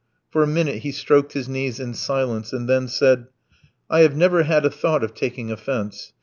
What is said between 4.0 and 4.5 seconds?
never